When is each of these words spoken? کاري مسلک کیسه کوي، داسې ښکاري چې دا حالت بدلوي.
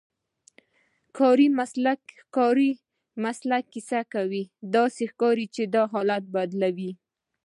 کاري 2.37 2.67
مسلک 3.23 3.63
کیسه 3.73 3.99
کوي، 4.13 4.43
داسې 4.75 5.03
ښکاري 5.11 5.45
چې 5.55 5.63
دا 5.73 5.83
حالت 5.93 6.23
بدلوي. 6.35 6.91